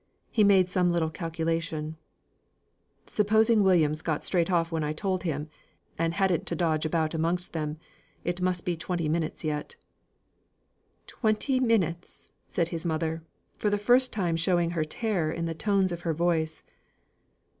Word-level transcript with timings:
He 0.31 0.43
made 0.43 0.67
some 0.67 0.89
little 0.89 1.11
calculation: 1.11 1.95
"Supposing 3.05 3.61
Williams 3.61 4.01
got 4.01 4.23
straight 4.25 4.49
off 4.51 4.71
when 4.71 4.83
I 4.83 4.93
told 4.93 5.21
him, 5.21 5.47
and 5.95 6.15
hadn't 6.15 6.47
to 6.47 6.55
dodge 6.55 6.87
about 6.87 7.13
amongst 7.13 7.53
them 7.53 7.77
it 8.23 8.41
must 8.41 8.65
be 8.65 8.75
twenty 8.75 9.07
minutes 9.07 9.43
yet." 9.43 9.75
"Twenty 11.05 11.59
minutes!" 11.59 12.31
said 12.47 12.69
his 12.69 12.83
mother, 12.83 13.21
for 13.59 13.69
the 13.69 13.77
first 13.77 14.11
time 14.11 14.35
showing 14.35 14.71
her 14.71 14.83
terror 14.83 15.31
in 15.31 15.45
the 15.45 15.53
tones 15.53 15.91
of 15.91 16.01
her 16.01 16.15
voice. 16.15 16.63